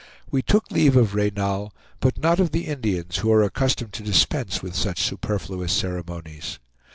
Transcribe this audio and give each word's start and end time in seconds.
We 0.31 0.41
took 0.41 0.71
leave 0.71 0.95
of 0.97 1.13
Reynal, 1.13 1.75
but 1.99 2.17
not 2.17 2.39
of 2.39 2.49
the 2.49 2.65
Indians, 2.65 3.17
who 3.17 3.31
are 3.31 3.43
accustomed 3.43 3.93
to 3.93 4.01
dispense 4.01 4.63
with 4.63 4.73
such 4.73 4.99
superfluous 5.03 5.71
ceremonies. 5.73 6.57